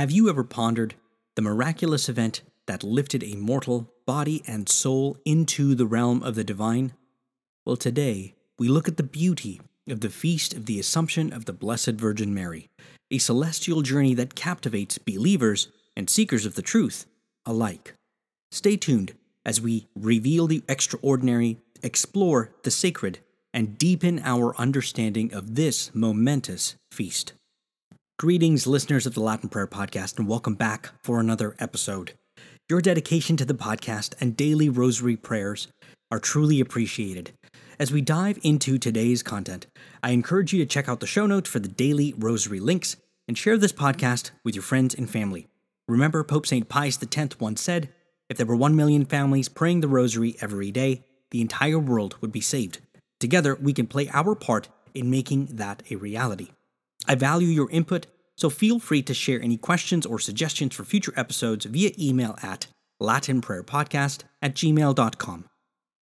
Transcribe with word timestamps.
Have 0.00 0.10
you 0.10 0.30
ever 0.30 0.44
pondered 0.44 0.94
the 1.36 1.42
miraculous 1.42 2.08
event 2.08 2.40
that 2.64 2.82
lifted 2.82 3.22
a 3.22 3.36
mortal 3.36 3.92
body 4.06 4.42
and 4.46 4.66
soul 4.66 5.18
into 5.26 5.74
the 5.74 5.84
realm 5.84 6.22
of 6.22 6.36
the 6.36 6.42
divine? 6.42 6.94
Well, 7.66 7.76
today 7.76 8.34
we 8.58 8.68
look 8.68 8.88
at 8.88 8.96
the 8.96 9.02
beauty 9.02 9.60
of 9.90 10.00
the 10.00 10.08
feast 10.08 10.54
of 10.54 10.64
the 10.64 10.80
Assumption 10.80 11.34
of 11.34 11.44
the 11.44 11.52
Blessed 11.52 11.96
Virgin 11.96 12.32
Mary, 12.32 12.70
a 13.10 13.18
celestial 13.18 13.82
journey 13.82 14.14
that 14.14 14.34
captivates 14.34 14.96
believers 14.96 15.68
and 15.94 16.08
seekers 16.08 16.46
of 16.46 16.54
the 16.54 16.62
truth 16.62 17.04
alike. 17.44 17.92
Stay 18.50 18.78
tuned 18.78 19.12
as 19.44 19.60
we 19.60 19.86
reveal 19.94 20.46
the 20.46 20.62
extraordinary, 20.66 21.58
explore 21.82 22.54
the 22.62 22.70
sacred, 22.70 23.18
and 23.52 23.76
deepen 23.76 24.18
our 24.24 24.56
understanding 24.56 25.34
of 25.34 25.56
this 25.56 25.94
momentous 25.94 26.76
feast. 26.90 27.34
Greetings, 28.20 28.66
listeners 28.66 29.06
of 29.06 29.14
the 29.14 29.22
Latin 29.22 29.48
Prayer 29.48 29.66
Podcast, 29.66 30.18
and 30.18 30.28
welcome 30.28 30.52
back 30.52 30.90
for 31.02 31.20
another 31.20 31.56
episode. 31.58 32.12
Your 32.68 32.82
dedication 32.82 33.34
to 33.38 33.46
the 33.46 33.54
podcast 33.54 34.12
and 34.20 34.36
daily 34.36 34.68
rosary 34.68 35.16
prayers 35.16 35.68
are 36.10 36.18
truly 36.18 36.60
appreciated. 36.60 37.32
As 37.78 37.90
we 37.90 38.02
dive 38.02 38.38
into 38.42 38.76
today's 38.76 39.22
content, 39.22 39.68
I 40.02 40.10
encourage 40.10 40.52
you 40.52 40.58
to 40.58 40.66
check 40.66 40.86
out 40.86 41.00
the 41.00 41.06
show 41.06 41.24
notes 41.24 41.48
for 41.48 41.60
the 41.60 41.68
daily 41.68 42.12
rosary 42.18 42.60
links 42.60 42.96
and 43.26 43.38
share 43.38 43.56
this 43.56 43.72
podcast 43.72 44.32
with 44.44 44.54
your 44.54 44.64
friends 44.64 44.94
and 44.94 45.08
family. 45.08 45.48
Remember, 45.88 46.22
Pope 46.22 46.46
St. 46.46 46.68
Pius 46.68 46.98
X 47.02 47.40
once 47.40 47.62
said, 47.62 47.88
If 48.28 48.36
there 48.36 48.44
were 48.44 48.54
one 48.54 48.76
million 48.76 49.06
families 49.06 49.48
praying 49.48 49.80
the 49.80 49.88
rosary 49.88 50.36
every 50.42 50.70
day, 50.70 51.04
the 51.30 51.40
entire 51.40 51.78
world 51.78 52.18
would 52.20 52.32
be 52.32 52.42
saved. 52.42 52.80
Together, 53.18 53.54
we 53.54 53.72
can 53.72 53.86
play 53.86 54.10
our 54.12 54.34
part 54.34 54.68
in 54.94 55.10
making 55.10 55.46
that 55.56 55.82
a 55.90 55.96
reality. 55.96 56.50
I 57.06 57.14
value 57.14 57.48
your 57.48 57.70
input, 57.70 58.06
so 58.36 58.50
feel 58.50 58.78
free 58.78 59.02
to 59.02 59.14
share 59.14 59.42
any 59.42 59.56
questions 59.56 60.06
or 60.06 60.18
suggestions 60.18 60.74
for 60.74 60.84
future 60.84 61.12
episodes 61.16 61.64
via 61.64 61.90
email 61.98 62.36
at 62.42 62.66
latinprayerpodcast 63.00 64.22
at 64.42 64.54
gmail.com. 64.54 65.44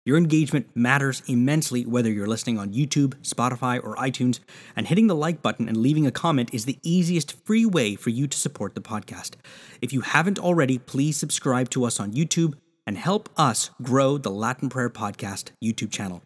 Your 0.06 0.16
engagement 0.16 0.68
matters 0.72 1.22
immensely 1.26 1.84
whether 1.84 2.10
you're 2.10 2.28
listening 2.28 2.60
on 2.60 2.72
YouTube, 2.72 3.14
Spotify, 3.22 3.82
or 3.82 3.96
iTunes, 3.96 4.38
and 4.76 4.86
hitting 4.86 5.08
the 5.08 5.16
like 5.16 5.42
button 5.42 5.68
and 5.68 5.76
leaving 5.76 6.06
a 6.06 6.12
comment 6.12 6.50
is 6.52 6.64
the 6.64 6.78
easiest 6.84 7.44
free 7.44 7.66
way 7.66 7.96
for 7.96 8.10
you 8.10 8.28
to 8.28 8.38
support 8.38 8.76
the 8.76 8.80
podcast. 8.80 9.32
If 9.82 9.92
you 9.92 10.02
haven't 10.02 10.38
already, 10.38 10.78
please 10.78 11.16
subscribe 11.16 11.70
to 11.70 11.84
us 11.84 11.98
on 11.98 12.12
YouTube 12.12 12.54
and 12.86 12.96
help 12.96 13.28
us 13.36 13.70
grow 13.82 14.16
the 14.16 14.30
Latin 14.30 14.68
Prayer 14.68 14.90
Podcast 14.90 15.50
YouTube 15.60 15.90
channel. 15.90 16.22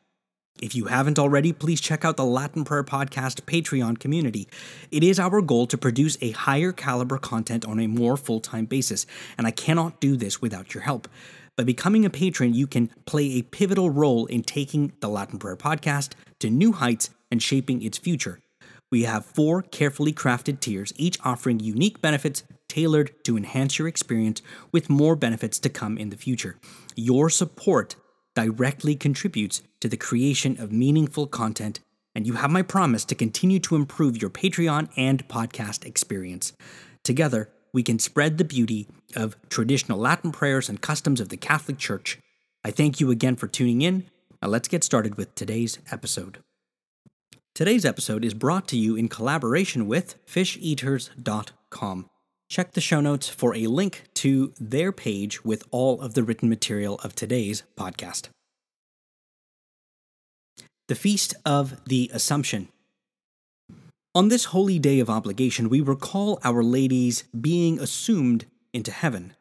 If 0.61 0.75
you 0.75 0.85
haven't 0.85 1.19
already, 1.19 1.55
please 1.55 1.81
check 1.81 2.05
out 2.05 2.19
the 2.19 2.25
Latin 2.25 2.65
Prayer 2.65 2.85
Podcast 2.85 3.41
Patreon 3.47 3.99
community. 3.99 4.47
It 4.91 5.03
is 5.03 5.19
our 5.19 5.41
goal 5.41 5.67
to 5.67 5.79
produce 5.79 6.19
a 6.21 6.33
higher 6.33 6.71
caliber 6.71 7.17
content 7.17 7.65
on 7.65 7.81
a 7.81 7.87
more 7.87 8.19
full 8.19 8.41
time 8.41 8.67
basis, 8.67 9.07
and 9.39 9.47
I 9.47 9.53
cannot 9.53 10.01
do 10.01 10.17
this 10.17 10.43
without 10.43 10.75
your 10.75 10.83
help. 10.83 11.09
By 11.57 11.65
becoming 11.65 12.05
a 12.05 12.11
patron, 12.11 12.53
you 12.53 12.67
can 12.67 12.91
play 13.07 13.39
a 13.39 13.43
pivotal 13.43 13.89
role 13.89 14.27
in 14.27 14.43
taking 14.43 14.93
the 15.01 15.09
Latin 15.09 15.39
Prayer 15.39 15.57
Podcast 15.57 16.13
to 16.41 16.51
new 16.51 16.73
heights 16.73 17.09
and 17.31 17.43
shaping 17.43 17.83
its 17.83 17.97
future. 17.97 18.39
We 18.91 19.05
have 19.05 19.25
four 19.25 19.63
carefully 19.63 20.13
crafted 20.13 20.61
tiers, 20.61 20.93
each 20.97 21.17
offering 21.25 21.61
unique 21.61 22.03
benefits 22.03 22.43
tailored 22.69 23.13
to 23.25 23.37
enhance 23.37 23.79
your 23.79 23.89
experience, 23.89 24.43
with 24.73 24.91
more 24.91 25.17
benefits 25.17 25.59
to 25.61 25.69
come 25.71 25.97
in 25.97 26.11
the 26.11 26.17
future. 26.17 26.57
Your 26.97 27.31
support 27.31 27.97
directly 28.35 28.95
contributes 28.95 29.63
to 29.81 29.89
the 29.89 29.97
creation 29.97 30.61
of 30.61 30.73
meaningful 30.73 31.27
content, 31.27 31.81
and 32.15 32.27
you 32.27 32.35
have 32.35 32.51
my 32.51 32.63
promise 32.63 33.05
to 33.07 33.15
continue 33.15 33.59
to 33.61 33.77
improve 33.77 34.21
your 34.21 34.31
Patreon 34.31 34.89
and 34.97 35.27
podcast 35.29 35.85
experience. 35.85 36.53
Together, 37.03 37.51
we 37.73 37.83
can 37.83 37.99
spread 37.99 38.39
the 38.39 38.45
beauty 38.45 38.89
of 39.15 39.37
traditional 39.49 39.99
Latin 39.99 40.33
prayers 40.33 40.69
and 40.69 40.81
customs 40.81 41.21
of 41.21 41.29
the 41.29 41.37
Catholic 41.37 41.79
Church. 41.79 42.19
I 42.65 42.71
thank 42.71 43.01
you 43.01 43.11
again 43.11 43.37
for 43.37 43.47
tuning 43.47 43.83
in. 43.83 44.07
Now 44.43 44.49
let's 44.49 44.69
get 44.69 44.85
started 44.85 45.17
with 45.17 45.35
today's 45.35 45.79
episode. 45.91 46.39
Today's 47.55 47.85
episode 47.85 48.25
is 48.25 48.35
brought 48.35 48.69
to 48.69 48.77
you 48.77 48.97
in 48.97 49.09
collaboration 49.09 49.87
with 49.87 50.15
fisheaters.com. 50.27 52.10
Check 52.51 52.73
the 52.73 52.81
show 52.81 53.01
notes 53.01 53.29
for 53.29 53.55
a 53.55 53.69
link 53.69 54.03
to 54.15 54.53
their 54.59 54.91
page 54.91 55.45
with 55.45 55.63
all 55.71 56.01
of 56.01 56.15
the 56.15 56.25
written 56.25 56.49
material 56.49 56.99
of 57.05 57.15
today's 57.15 57.63
podcast. 57.77 58.29
The 60.89 60.97
Feast 60.97 61.33
of 61.47 61.81
the 61.85 62.11
Assumption. 62.13 62.67
On 64.17 64.27
this 64.27 64.47
holy 64.47 64.81
day 64.81 64.99
of 64.99 65.09
obligation, 65.09 65.69
we 65.69 65.81
recall 65.81 66.41
Our 66.43 66.65
Lady's 66.65 67.23
being 67.41 67.79
assumed 67.79 68.47
into 68.73 68.91
heaven. 68.91 69.35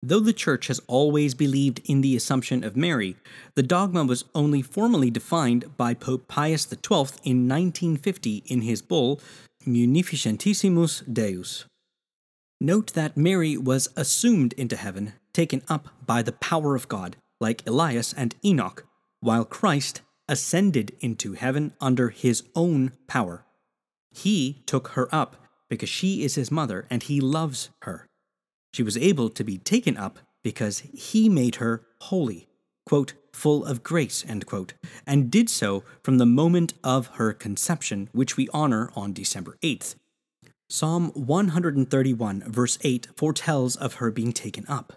Though 0.00 0.20
the 0.20 0.32
Church 0.32 0.68
has 0.68 0.80
always 0.86 1.34
believed 1.34 1.80
in 1.84 2.00
the 2.00 2.14
Assumption 2.14 2.62
of 2.62 2.76
Mary, 2.76 3.16
the 3.56 3.64
dogma 3.64 4.04
was 4.04 4.24
only 4.36 4.62
formally 4.62 5.10
defined 5.10 5.76
by 5.76 5.94
Pope 5.94 6.28
Pius 6.28 6.62
XII 6.62 7.10
in 7.24 7.48
1950 7.48 8.44
in 8.46 8.60
his 8.60 8.82
bull 8.82 9.20
Munificentissimus 9.66 11.12
Deus. 11.12 11.64
Note 12.60 12.94
that 12.94 13.18
Mary 13.18 13.56
was 13.56 13.88
assumed 13.96 14.54
into 14.54 14.76
heaven, 14.76 15.12
taken 15.34 15.62
up 15.68 15.88
by 16.06 16.22
the 16.22 16.32
power 16.32 16.74
of 16.74 16.88
God, 16.88 17.16
like 17.38 17.66
Elias 17.66 18.14
and 18.14 18.34
Enoch, 18.42 18.86
while 19.20 19.44
Christ 19.44 20.00
ascended 20.26 20.96
into 21.00 21.34
heaven 21.34 21.74
under 21.80 22.08
his 22.08 22.44
own 22.54 22.92
power. 23.06 23.44
He 24.10 24.62
took 24.64 24.88
her 24.88 25.14
up 25.14 25.36
because 25.68 25.90
she 25.90 26.22
is 26.22 26.36
his 26.36 26.50
mother 26.50 26.86
and 26.88 27.02
he 27.02 27.20
loves 27.20 27.68
her. 27.82 28.06
She 28.72 28.82
was 28.82 28.96
able 28.96 29.28
to 29.30 29.44
be 29.44 29.58
taken 29.58 29.98
up 29.98 30.18
because 30.42 30.78
he 30.94 31.28
made 31.28 31.56
her 31.56 31.86
holy, 32.00 32.48
quote, 32.86 33.12
full 33.34 33.66
of 33.66 33.82
grace, 33.82 34.24
quote, 34.46 34.72
and 35.06 35.30
did 35.30 35.50
so 35.50 35.84
from 36.02 36.16
the 36.16 36.24
moment 36.24 36.72
of 36.82 37.08
her 37.18 37.34
conception, 37.34 38.08
which 38.12 38.38
we 38.38 38.48
honor 38.54 38.90
on 38.96 39.12
December 39.12 39.58
8th. 39.62 39.96
Psalm 40.68 41.12
131, 41.14 42.42
verse 42.48 42.76
8, 42.82 43.08
foretells 43.16 43.76
of 43.76 43.94
her 43.94 44.10
being 44.10 44.32
taken 44.32 44.66
up. 44.66 44.94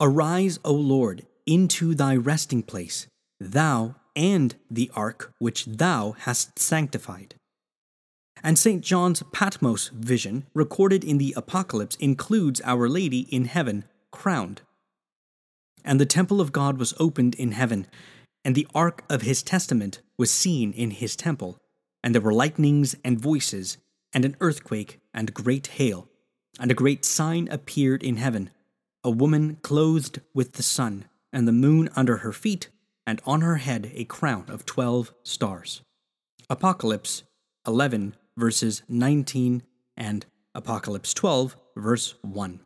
Arise, 0.00 0.58
O 0.64 0.72
Lord, 0.72 1.24
into 1.46 1.94
thy 1.94 2.16
resting 2.16 2.60
place, 2.60 3.06
thou 3.38 3.94
and 4.16 4.56
the 4.68 4.90
ark 4.96 5.32
which 5.38 5.64
thou 5.66 6.16
hast 6.20 6.58
sanctified. 6.58 7.36
And 8.42 8.58
St. 8.58 8.82
John's 8.82 9.22
Patmos 9.32 9.90
vision, 9.94 10.46
recorded 10.54 11.04
in 11.04 11.18
the 11.18 11.34
Apocalypse, 11.36 11.94
includes 11.96 12.60
Our 12.64 12.88
Lady 12.88 13.28
in 13.32 13.44
heaven, 13.44 13.84
crowned. 14.10 14.62
And 15.84 16.00
the 16.00 16.06
temple 16.06 16.40
of 16.40 16.50
God 16.50 16.78
was 16.78 16.94
opened 16.98 17.36
in 17.36 17.52
heaven, 17.52 17.86
and 18.44 18.56
the 18.56 18.66
ark 18.74 19.04
of 19.08 19.22
his 19.22 19.44
testament 19.44 20.00
was 20.18 20.32
seen 20.32 20.72
in 20.72 20.90
his 20.90 21.14
temple, 21.14 21.58
and 22.02 22.12
there 22.12 22.20
were 22.20 22.34
lightnings 22.34 22.96
and 23.04 23.20
voices 23.20 23.78
and 24.14 24.24
an 24.24 24.36
earthquake, 24.40 25.00
and 25.12 25.34
great 25.34 25.66
hail. 25.66 26.08
And 26.58 26.70
a 26.70 26.74
great 26.74 27.04
sign 27.04 27.48
appeared 27.50 28.02
in 28.02 28.16
heaven 28.16 28.50
a 29.06 29.10
woman 29.10 29.58
clothed 29.60 30.22
with 30.32 30.52
the 30.52 30.62
sun, 30.62 31.04
and 31.30 31.46
the 31.46 31.52
moon 31.52 31.90
under 31.94 32.18
her 32.18 32.32
feet, 32.32 32.70
and 33.06 33.20
on 33.26 33.42
her 33.42 33.56
head 33.56 33.92
a 33.94 34.04
crown 34.04 34.46
of 34.48 34.64
twelve 34.64 35.12
stars. 35.22 35.82
Apocalypse 36.48 37.22
11, 37.66 38.14
verses 38.36 38.82
19, 38.88 39.62
and 39.96 40.26
Apocalypse 40.54 41.12
12, 41.12 41.56
verse 41.76 42.14
1. 42.22 42.60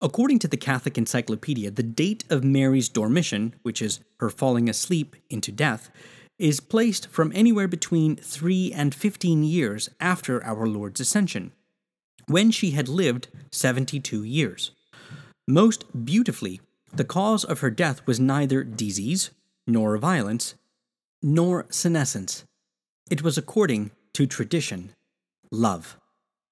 According 0.00 0.38
to 0.40 0.48
the 0.48 0.56
Catholic 0.56 0.98
Encyclopedia, 0.98 1.70
the 1.70 1.82
date 1.82 2.24
of 2.28 2.44
Mary's 2.44 2.88
dormition, 2.88 3.54
which 3.62 3.80
is 3.80 4.00
her 4.20 4.30
falling 4.30 4.68
asleep 4.68 5.16
into 5.30 5.50
death, 5.50 5.90
is 6.38 6.60
placed 6.60 7.08
from 7.08 7.32
anywhere 7.34 7.68
between 7.68 8.16
3 8.16 8.72
and 8.72 8.94
15 8.94 9.42
years 9.44 9.88
after 10.00 10.42
our 10.44 10.66
Lord's 10.66 11.00
ascension, 11.00 11.52
when 12.26 12.50
she 12.50 12.72
had 12.72 12.88
lived 12.88 13.28
72 13.50 14.22
years. 14.22 14.72
Most 15.48 16.04
beautifully, 16.04 16.60
the 16.92 17.04
cause 17.04 17.44
of 17.44 17.60
her 17.60 17.70
death 17.70 18.06
was 18.06 18.20
neither 18.20 18.64
disease, 18.64 19.30
nor 19.66 19.96
violence, 19.98 20.54
nor 21.22 21.66
senescence. 21.70 22.44
It 23.10 23.22
was 23.22 23.38
according 23.38 23.90
to 24.14 24.26
tradition 24.26 24.92
love, 25.50 25.96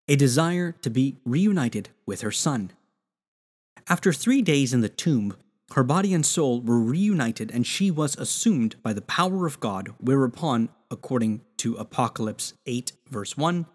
a 0.09 0.17
desire 0.17 0.73
to 0.83 0.91
be 0.91 1.17
reunited 1.25 1.89
with 2.07 2.21
her 2.21 2.31
son. 2.31 2.71
After 3.89 4.13
three 4.13 4.41
days 4.41 4.73
in 4.73 4.81
the 4.81 4.89
tomb, 4.89 5.37
her 5.75 5.83
body 5.83 6.15
and 6.15 6.25
soul 6.25 6.61
were 6.61 6.79
reunited, 6.79 7.51
and 7.51 7.67
she 7.67 7.91
was 7.91 8.17
assumed 8.17 8.77
by 8.85 8.93
the 8.93 9.03
power 9.03 9.45
of 9.45 9.59
God, 9.59 9.89
whereupon, 9.99 10.69
according 10.89 11.41
to 11.57 11.75
Apocalypse 11.75 12.55
8, 12.65 12.93
verse 13.11 13.37
1, 13.37 13.67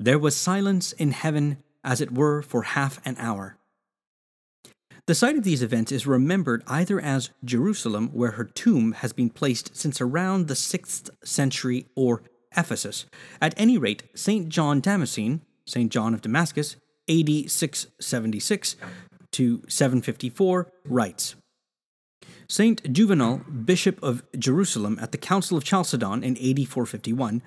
there 0.00 0.18
was 0.18 0.36
silence 0.36 0.90
in 0.92 1.12
heaven 1.12 1.58
as 1.84 2.00
it 2.00 2.12
were 2.12 2.42
for 2.42 2.62
half 2.62 3.00
an 3.06 3.14
hour. 3.18 3.56
The 5.06 5.14
site 5.14 5.36
of 5.36 5.44
these 5.44 5.62
events 5.62 5.92
is 5.92 6.08
remembered 6.08 6.64
either 6.66 7.00
as 7.00 7.30
Jerusalem, 7.44 8.08
where 8.12 8.32
her 8.32 8.44
tomb 8.44 8.92
has 8.92 9.12
been 9.12 9.30
placed 9.30 9.76
since 9.76 10.00
around 10.00 10.48
the 10.48 10.54
6th 10.54 11.08
century, 11.24 11.86
or 11.94 12.24
Ephesus. 12.56 13.06
At 13.40 13.54
any 13.56 13.78
rate, 13.78 14.02
St. 14.12 14.48
John 14.48 14.80
Damascene, 14.80 15.42
St. 15.66 15.92
John 15.92 16.14
of 16.14 16.20
Damascus, 16.20 16.74
AD 17.08 17.48
676 17.50 18.76
to 19.32 19.62
754, 19.68 20.72
writes 20.84 21.36
Saint 22.48 22.92
Juvenal, 22.92 23.38
Bishop 23.38 24.02
of 24.02 24.22
Jerusalem 24.38 24.98
at 25.00 25.12
the 25.12 25.18
Council 25.18 25.58
of 25.58 25.64
Chalcedon 25.64 26.24
in 26.24 26.36
AD 26.36 26.66
451, 26.66 27.42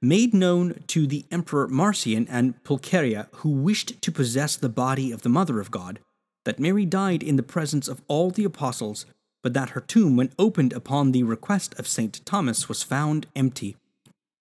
made 0.00 0.32
known 0.32 0.82
to 0.86 1.06
the 1.06 1.26
Emperor 1.30 1.68
Marcian 1.68 2.26
and 2.28 2.62
Pulcheria, 2.64 3.28
who 3.36 3.50
wished 3.50 4.00
to 4.02 4.12
possess 4.12 4.56
the 4.56 4.68
body 4.68 5.12
of 5.12 5.22
the 5.22 5.28
Mother 5.28 5.60
of 5.60 5.70
God, 5.70 6.00
that 6.44 6.60
Mary 6.60 6.86
died 6.86 7.22
in 7.22 7.36
the 7.36 7.42
presence 7.42 7.88
of 7.88 8.00
all 8.08 8.30
the 8.30 8.44
apostles, 8.44 9.04
but 9.42 9.52
that 9.52 9.70
her 9.70 9.80
tomb, 9.80 10.16
when 10.16 10.32
opened 10.38 10.72
upon 10.72 11.12
the 11.12 11.22
request 11.22 11.78
of 11.78 11.86
St. 11.86 12.24
Thomas, 12.24 12.68
was 12.68 12.82
found 12.82 13.26
empty, 13.36 13.76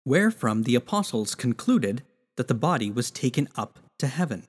wherefrom 0.05 0.63
the 0.63 0.75
apostles 0.75 1.35
concluded 1.35 2.03
that 2.37 2.47
the 2.47 2.53
body 2.53 2.91
was 2.91 3.11
taken 3.11 3.47
up 3.55 3.79
to 3.99 4.07
heaven. 4.07 4.47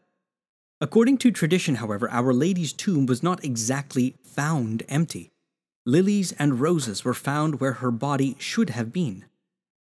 According 0.83 1.19
to 1.19 1.31
tradition, 1.31 1.77
however, 1.77 2.11
Our 2.11 2.35
Lady's 2.35 2.73
tomb 2.73 3.07
was 3.07 3.23
not 3.23 3.45
exactly 3.45 4.17
found 4.25 4.83
empty. 4.89 5.31
Lilies 5.87 6.33
and 6.41 6.59
roses 6.59 7.05
were 7.05 7.15
found 7.15 7.61
where 7.61 7.75
her 7.75 7.93
body 7.93 8.35
should 8.41 8.71
have 8.71 8.93
been. 8.93 9.27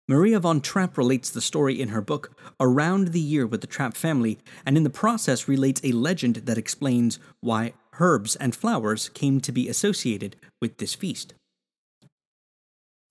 Maria 0.08 0.40
von 0.40 0.60
Trapp 0.60 0.98
relates 0.98 1.30
the 1.30 1.40
story 1.40 1.80
in 1.80 1.90
her 1.90 2.00
book 2.00 2.36
Around 2.58 3.08
the 3.12 3.20
Year 3.20 3.46
with 3.46 3.60
the 3.60 3.68
Trapp 3.68 3.96
Family, 3.96 4.38
and 4.66 4.76
in 4.76 4.82
the 4.82 4.90
process 4.90 5.46
relates 5.46 5.80
a 5.84 5.92
legend 5.92 6.34
that 6.46 6.58
explains 6.58 7.20
why 7.40 7.74
herbs 8.00 8.34
and 8.34 8.56
flowers 8.56 9.08
came 9.10 9.40
to 9.42 9.52
be 9.52 9.68
associated 9.68 10.34
with 10.60 10.78
this 10.78 10.96
feast. 10.96 11.32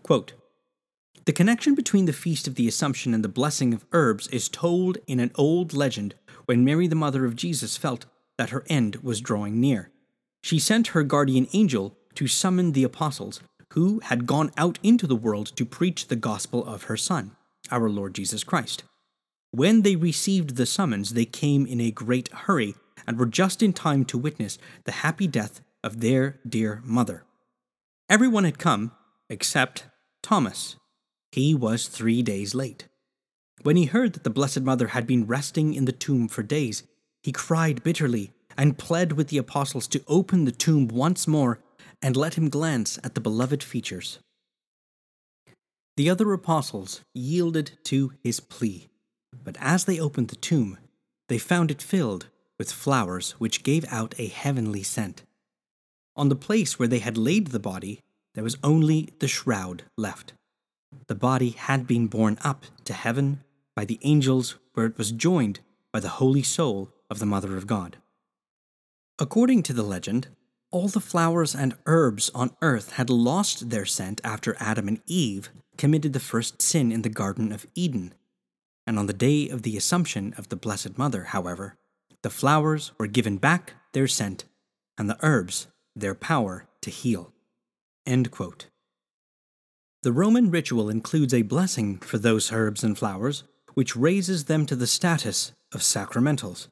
Quote, 0.03 0.33
the 1.23 1.33
connection 1.33 1.75
between 1.75 2.05
the 2.05 2.13
Feast 2.13 2.47
of 2.47 2.55
the 2.55 2.67
Assumption 2.67 3.13
and 3.13 3.21
the 3.21 3.29
blessing 3.29 3.73
of 3.73 3.85
herbs 3.91 4.27
is 4.27 4.47
told 4.47 4.97
in 5.07 5.19
an 5.19 5.31
old 5.35 5.73
legend 5.73 6.15
when 6.47 6.65
Mary, 6.65 6.87
the 6.87 6.95
mother 6.95 7.25
of 7.25 7.35
Jesus, 7.35 7.77
felt 7.77 8.05
that 8.37 8.49
her 8.49 8.63
end 8.67 8.97
was 8.97 9.21
drawing 9.21 9.59
near. 9.59 9.91
She 10.41 10.59
sent 10.59 10.87
her 10.87 11.03
guardian 11.03 11.47
angel 11.53 11.97
to 12.15 12.27
summon 12.27 12.71
the 12.71 12.83
apostles, 12.83 13.41
who 13.73 13.99
had 13.99 14.25
gone 14.25 14.51
out 14.57 14.79
into 14.81 15.05
the 15.05 15.15
world 15.15 15.55
to 15.55 15.65
preach 15.65 16.07
the 16.07 16.15
gospel 16.15 16.65
of 16.65 16.83
her 16.83 16.97
Son, 16.97 17.35
our 17.69 17.89
Lord 17.89 18.15
Jesus 18.15 18.43
Christ. 18.43 18.83
When 19.51 19.81
they 19.81 19.95
received 19.95 20.55
the 20.55 20.65
summons, 20.65 21.13
they 21.13 21.25
came 21.25 21.65
in 21.65 21.81
a 21.81 21.91
great 21.91 22.29
hurry 22.29 22.75
and 23.05 23.19
were 23.19 23.25
just 23.25 23.61
in 23.61 23.73
time 23.73 24.05
to 24.05 24.17
witness 24.17 24.57
the 24.85 24.91
happy 24.91 25.27
death 25.27 25.61
of 25.83 25.99
their 25.99 26.39
dear 26.47 26.81
mother. 26.83 27.23
Everyone 28.09 28.45
had 28.45 28.57
come 28.57 28.93
except 29.29 29.85
Thomas. 30.23 30.77
He 31.31 31.53
was 31.53 31.87
three 31.87 32.23
days 32.23 32.55
late. 32.55 32.87
When 33.63 33.75
he 33.75 33.85
heard 33.85 34.13
that 34.13 34.23
the 34.23 34.29
Blessed 34.29 34.61
Mother 34.61 34.87
had 34.87 35.07
been 35.07 35.27
resting 35.27 35.73
in 35.73 35.85
the 35.85 35.91
tomb 35.91 36.27
for 36.27 36.43
days, 36.43 36.83
he 37.23 37.31
cried 37.31 37.83
bitterly 37.83 38.31
and 38.57 38.77
pled 38.77 39.13
with 39.13 39.27
the 39.29 39.37
apostles 39.37 39.87
to 39.87 40.03
open 40.07 40.45
the 40.45 40.51
tomb 40.51 40.87
once 40.87 41.27
more 41.27 41.59
and 42.01 42.15
let 42.15 42.35
him 42.35 42.49
glance 42.49 42.99
at 43.03 43.15
the 43.15 43.21
beloved 43.21 43.63
features. 43.63 44.19
The 45.95 46.09
other 46.09 46.31
apostles 46.31 47.01
yielded 47.13 47.71
to 47.85 48.13
his 48.23 48.39
plea, 48.39 48.87
but 49.43 49.57
as 49.59 49.85
they 49.85 49.99
opened 49.99 50.29
the 50.29 50.35
tomb, 50.35 50.77
they 51.27 51.39
found 51.39 51.71
it 51.71 51.81
filled 51.81 52.27
with 52.59 52.71
flowers 52.71 53.31
which 53.31 53.63
gave 53.63 53.85
out 53.91 54.15
a 54.17 54.27
heavenly 54.27 54.83
scent. 54.83 55.23
On 56.15 56.29
the 56.29 56.35
place 56.35 56.77
where 56.77 56.87
they 56.87 56.99
had 56.99 57.17
laid 57.17 57.47
the 57.47 57.59
body, 57.59 58.01
there 58.35 58.43
was 58.43 58.57
only 58.63 59.09
the 59.19 59.27
shroud 59.27 59.83
left. 59.97 60.33
The 61.07 61.15
body 61.15 61.49
had 61.49 61.87
been 61.87 62.07
borne 62.07 62.37
up 62.43 62.65
to 62.85 62.93
heaven 62.93 63.43
by 63.77 63.85
the 63.85 63.99
angels, 64.01 64.55
where 64.73 64.87
it 64.87 64.97
was 64.97 65.11
joined 65.11 65.59
by 65.93 65.99
the 65.99 66.17
holy 66.17 66.41
soul 66.41 66.89
of 67.11 67.19
the 67.19 67.27
Mother 67.27 67.55
of 67.55 67.67
God. 67.67 67.97
According 69.19 69.61
to 69.63 69.73
the 69.73 69.83
legend, 69.83 70.29
all 70.71 70.87
the 70.87 70.99
flowers 70.99 71.53
and 71.53 71.75
herbs 71.85 72.31
on 72.33 72.57
earth 72.63 72.93
had 72.93 73.11
lost 73.11 73.69
their 73.69 73.85
scent 73.85 74.19
after 74.23 74.57
Adam 74.59 74.87
and 74.87 74.99
Eve 75.05 75.51
committed 75.77 76.13
the 76.13 76.19
first 76.19 76.59
sin 76.59 76.91
in 76.91 77.03
the 77.03 77.09
Garden 77.09 77.51
of 77.51 77.67
Eden. 77.75 78.15
And 78.87 78.97
on 78.97 79.05
the 79.05 79.13
day 79.13 79.47
of 79.47 79.61
the 79.61 79.77
Assumption 79.77 80.33
of 80.39 80.49
the 80.49 80.55
Blessed 80.55 80.97
Mother, 80.97 81.25
however, 81.25 81.75
the 82.23 82.31
flowers 82.31 82.93
were 82.97 83.05
given 83.05 83.37
back 83.37 83.73
their 83.93 84.07
scent, 84.07 84.45
and 84.97 85.07
the 85.07 85.19
herbs 85.21 85.67
their 85.95 86.15
power 86.15 86.67
to 86.81 86.89
heal. 86.89 87.31
The 90.01 90.11
Roman 90.11 90.49
ritual 90.49 90.89
includes 90.89 91.31
a 91.31 91.43
blessing 91.43 91.99
for 91.99 92.17
those 92.17 92.51
herbs 92.51 92.83
and 92.83 92.97
flowers, 92.97 93.43
which 93.77 93.95
raises 93.95 94.45
them 94.45 94.65
to 94.65 94.75
the 94.75 94.87
status 94.87 95.51
of 95.71 95.81
sacramentals. 95.81 96.67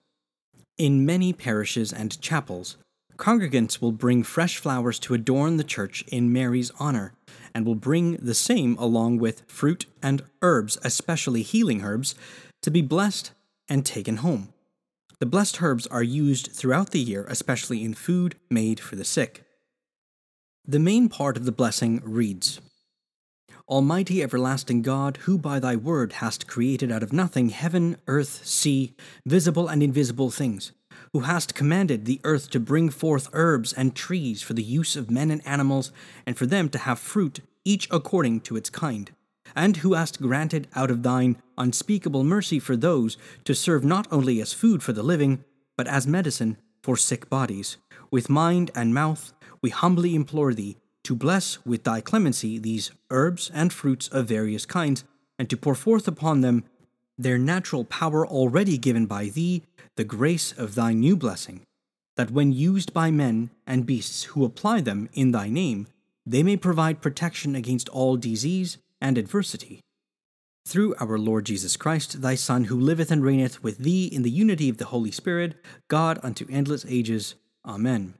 In 0.75 1.06
many 1.06 1.34
parishes 1.34 1.94
and 1.94 2.19
chapels, 2.19 2.78
congregants 3.16 3.80
will 3.80 3.92
bring 3.92 4.24
fresh 4.24 4.57
flowers 4.57 4.98
to 4.98 5.13
adorn 5.13 5.57
the 5.57 5.63
church 5.63 6.04
in 6.07 6.34
Mary's 6.34 6.72
honor, 6.80 7.13
and 7.54 7.63
will 7.63 7.75
bring 7.75 8.13
the 8.13 8.34
same 8.34 8.75
along 8.80 9.19
with 9.19 9.44
fruit 9.46 9.86
and 10.02 10.24
herbs, 10.42 10.80
especially 10.84 11.44
healing 11.44 11.84
herbs, 11.84 12.16
to 12.63 12.72
be 12.72 12.81
blessed 12.81 13.34
and 13.69 13.86
taken 13.86 14.18
home. 14.18 14.50
The 15.19 15.28
blessed 15.28 15.62
herbs 15.62 15.86
are 15.86 16.02
used 16.02 16.54
throughout 16.54 16.90
the 16.90 17.00
year, 17.00 17.28
especially 17.30 17.84
in 17.84 17.94
food 17.94 18.34
made 18.50 18.80
for 18.80 18.96
the 18.96 19.06
sick. 19.06 19.44
The 20.68 20.80
main 20.80 21.10
part 21.10 21.38
of 21.38 21.46
the 21.46 21.52
blessing 21.52 22.02
reads 22.04 22.62
Almighty 23.67 24.21
everlasting 24.21 24.83
God, 24.83 25.17
who 25.23 25.39
by 25.39 25.59
thy 25.59 25.75
word 25.75 26.13
hast 26.13 26.45
created 26.45 26.91
out 26.91 27.01
of 27.01 27.12
nothing 27.12 27.50
heaven, 27.50 27.97
earth, 28.06 28.45
sea, 28.45 28.94
visible 29.25 29.67
and 29.67 29.81
invisible 29.81 30.29
things, 30.29 30.71
who 31.13 31.21
hast 31.21 31.56
commanded 31.56 32.06
the 32.06 32.21
earth 32.23 32.51
to 32.51 32.59
bring 32.59 32.91
forth 32.91 33.27
herbs 33.33 33.73
and 33.73 33.95
trees 33.95 34.44
for 34.44 34.53
the 34.53 34.62
use 34.62 34.95
of 34.95 35.09
men 35.09 35.31
and 35.31 35.41
animals, 35.47 35.91
and 36.27 36.38
for 36.38 36.45
them 36.45 36.69
to 36.69 36.77
have 36.77 37.00
fruit, 37.00 37.39
each 37.63 37.88
according 37.89 38.41
to 38.41 38.56
its 38.56 38.69
kind, 38.69 39.09
and 39.56 39.77
who 39.77 39.95
hast 39.95 40.21
granted 40.21 40.68
out 40.75 40.91
of 40.91 41.01
thine 41.01 41.41
unspeakable 41.57 42.23
mercy 42.23 42.59
for 42.59 42.77
those 42.77 43.18
to 43.45 43.56
serve 43.56 43.83
not 43.83 44.07
only 44.11 44.39
as 44.39 44.53
food 44.53 44.83
for 44.83 44.94
the 44.94 45.01
living, 45.01 45.44
but 45.75 45.88
as 45.88 46.06
medicine 46.06 46.56
for 46.83 46.95
sick 46.95 47.31
bodies. 47.31 47.77
With 48.11 48.29
mind 48.29 48.69
and 48.75 48.94
mouth 48.94 49.33
we 49.59 49.71
humbly 49.71 50.13
implore 50.13 50.53
thee 50.53 50.77
to 51.06 51.16
bless 51.16 51.63
with 51.66 51.84
thy 51.84 52.02
clemency 52.02 52.57
these 52.57 52.92
herbs 53.10 53.50
and 53.54 53.72
fruits 53.72 54.07
of 54.10 54.28
various 54.28 54.66
kinds, 54.66 55.04
and 55.40 55.50
to 55.50 55.57
pour 55.57 55.75
forth 55.75 56.07
upon 56.07 56.42
them 56.42 56.66
their 57.18 57.38
natural 57.38 57.86
power 57.86 58.28
already 58.28 58.78
given 58.78 59.06
by 59.06 59.30
thee, 59.30 59.63
the 59.96 60.04
grace 60.04 60.52
of 60.52 60.75
thy 60.75 60.94
new 60.94 61.16
blessing, 61.16 61.62
that 62.18 62.31
when 62.31 62.52
used 62.52 62.94
by 62.94 63.09
men 63.09 63.50
and 63.66 63.85
beasts 63.85 64.24
who 64.24 64.44
apply 64.44 64.81
them 64.81 65.07
in 65.14 65.31
thy 65.31 65.47
name, 65.47 65.88
they 66.26 66.44
may 66.44 66.57
provide 66.57 67.02
protection 67.02 67.56
against 67.56 67.88
all 67.90 68.18
disease 68.18 68.78
and 69.00 69.18
adversity. 69.18 69.80
Through 70.68 70.95
our 71.00 71.19
Lord 71.19 71.45
Jesus 71.45 71.78
Christ, 71.78 72.21
thy 72.21 72.33
Son, 72.33 72.66
who 72.66 72.80
liveth 72.80 73.12
and 73.12 73.24
reigneth 73.24 73.64
with 73.64 73.78
thee 73.78 74.07
in 74.07 74.24
the 74.24 74.31
unity 74.31 74.68
of 74.68 74.78
the 74.78 74.85
Holy 74.85 75.12
Spirit, 75.12 75.54
God 75.88 76.19
unto 76.24 76.47
endless 76.50 76.85
ages. 76.90 77.35
Amen. 77.64 78.16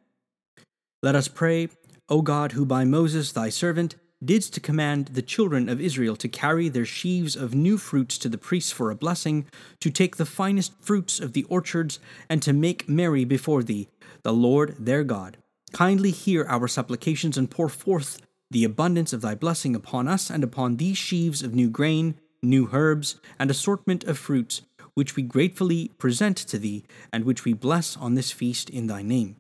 Let 1.02 1.16
us 1.16 1.28
pray 1.28 1.70
O 2.08 2.22
God, 2.22 2.52
who 2.52 2.68
by 2.68 2.86
Moses 2.86 3.32
thy 3.32 3.50
servant 3.50 3.96
didst 4.24 4.62
command 4.62 5.08
the 5.08 5.24
children 5.24 5.68
of 5.68 5.82
Israel 5.82 6.16
to 6.18 6.28
carry 6.28 6.70
their 6.70 6.86
sheaves 6.86 7.36
of 7.36 7.56
new 7.56 7.80
fruits 7.80 8.20
to 8.20 8.30
the 8.30 8.38
priests 8.38 8.72
for 8.72 8.92
a 8.92 8.96
blessing, 8.96 9.48
to 9.80 9.90
take 9.90 10.18
the 10.18 10.26
finest 10.26 10.74
fruits 10.80 11.20
of 11.20 11.34
the 11.34 11.46
orchards, 11.46 12.00
and 12.30 12.44
to 12.44 12.54
make 12.54 12.88
merry 12.88 13.26
before 13.26 13.64
thee, 13.64 13.88
the 14.22 14.34
Lord 14.34 14.76
their 14.78 15.04
God. 15.04 15.38
Kindly 15.74 16.12
hear 16.12 16.46
our 16.48 16.68
supplications 16.68 17.40
and 17.40 17.50
pour 17.50 17.70
forth 17.70 18.22
the 18.52 18.64
abundance 18.64 19.12
of 19.12 19.22
thy 19.22 19.34
blessing 19.34 19.76
upon 19.76 20.08
us 20.08 20.30
and 20.30 20.44
upon 20.44 20.78
these 20.78 21.00
sheaves 21.00 21.42
of 21.42 21.56
new 21.56 21.72
grain, 21.72 22.20
new 22.44 22.70
herbs, 22.72 23.20
and 23.40 23.50
assortment 23.50 24.04
of 24.04 24.20
fruits, 24.20 24.62
which 24.94 25.16
we 25.16 25.24
gratefully 25.24 25.88
present 25.98 26.38
to 26.38 26.60
thee, 26.60 26.86
and 27.12 27.26
which 27.26 27.46
we 27.46 27.54
bless 27.54 27.98
on 27.98 28.14
this 28.14 28.32
feast 28.32 28.70
in 28.70 28.86
thy 28.86 29.02
name 29.02 29.38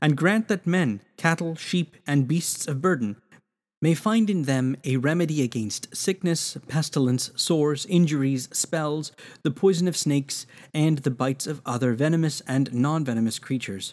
and 0.00 0.16
grant 0.16 0.48
that 0.48 0.66
men, 0.66 1.00
cattle, 1.16 1.54
sheep, 1.54 1.96
and 2.06 2.28
beasts 2.28 2.66
of 2.66 2.82
burden 2.82 3.16
may 3.84 3.94
find 3.94 4.30
in 4.30 4.44
them 4.44 4.74
a 4.84 4.96
remedy 4.96 5.42
against 5.42 5.94
sickness, 5.94 6.56
pestilence, 6.68 7.30
sores, 7.36 7.84
injuries, 7.84 8.48
spells, 8.50 9.12
the 9.42 9.50
poison 9.50 9.86
of 9.86 9.94
snakes, 9.94 10.46
and 10.72 11.00
the 11.00 11.10
bites 11.10 11.46
of 11.46 11.60
other 11.66 11.92
venomous 11.92 12.40
and 12.48 12.72
non 12.72 13.04
venomous 13.04 13.38
creatures. 13.38 13.92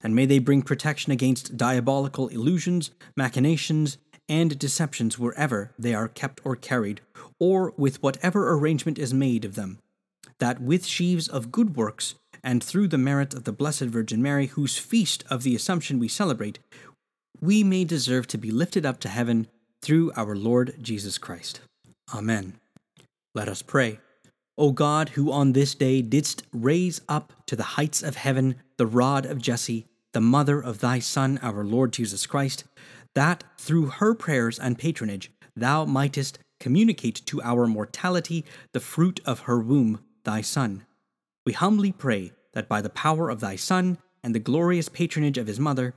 And 0.00 0.14
may 0.14 0.26
they 0.26 0.38
bring 0.38 0.62
protection 0.62 1.10
against 1.10 1.56
diabolical 1.56 2.28
illusions, 2.28 2.92
machinations, 3.16 3.98
and 4.28 4.56
deceptions 4.60 5.18
wherever 5.18 5.72
they 5.76 5.92
are 5.92 6.06
kept 6.06 6.40
or 6.44 6.54
carried, 6.54 7.00
or 7.40 7.74
with 7.76 8.00
whatever 8.00 8.52
arrangement 8.52 8.96
is 8.96 9.12
made 9.12 9.44
of 9.44 9.56
them, 9.56 9.80
that 10.38 10.60
with 10.60 10.86
sheaves 10.86 11.26
of 11.26 11.50
good 11.50 11.74
works 11.74 12.14
and 12.42 12.62
through 12.62 12.88
the 12.88 12.98
merit 12.98 13.34
of 13.34 13.44
the 13.44 13.52
Blessed 13.52 13.82
Virgin 13.82 14.22
Mary, 14.22 14.46
whose 14.46 14.78
feast 14.78 15.24
of 15.30 15.42
the 15.42 15.54
Assumption 15.54 15.98
we 15.98 16.08
celebrate, 16.08 16.58
we 17.40 17.62
may 17.64 17.84
deserve 17.84 18.26
to 18.28 18.38
be 18.38 18.50
lifted 18.50 18.84
up 18.84 19.00
to 19.00 19.08
heaven 19.08 19.48
through 19.80 20.12
our 20.16 20.36
Lord 20.36 20.76
Jesus 20.80 21.18
Christ. 21.18 21.60
Amen. 22.14 22.54
Let 23.34 23.48
us 23.48 23.62
pray. 23.62 23.98
O 24.58 24.70
God, 24.72 25.10
who 25.10 25.32
on 25.32 25.52
this 25.52 25.74
day 25.74 26.02
didst 26.02 26.44
raise 26.52 27.00
up 27.08 27.32
to 27.46 27.56
the 27.56 27.62
heights 27.62 28.02
of 28.02 28.16
heaven 28.16 28.56
the 28.76 28.86
rod 28.86 29.24
of 29.24 29.40
Jesse, 29.40 29.86
the 30.12 30.20
mother 30.20 30.60
of 30.60 30.80
thy 30.80 30.98
Son, 30.98 31.38
our 31.42 31.64
Lord 31.64 31.92
Jesus 31.92 32.26
Christ, 32.26 32.64
that 33.14 33.44
through 33.58 33.86
her 33.86 34.14
prayers 34.14 34.58
and 34.58 34.78
patronage 34.78 35.30
thou 35.56 35.84
mightest 35.84 36.38
communicate 36.60 37.24
to 37.26 37.42
our 37.42 37.66
mortality 37.66 38.44
the 38.72 38.80
fruit 38.80 39.20
of 39.24 39.40
her 39.40 39.58
womb, 39.58 40.00
thy 40.24 40.40
Son. 40.40 40.84
We 41.44 41.52
humbly 41.52 41.92
pray 41.92 42.32
that 42.52 42.68
by 42.68 42.80
the 42.80 42.90
power 42.90 43.30
of 43.30 43.40
thy 43.40 43.56
Son 43.56 43.98
and 44.22 44.34
the 44.34 44.38
glorious 44.38 44.88
patronage 44.88 45.38
of 45.38 45.46
his 45.46 45.58
mother, 45.58 45.94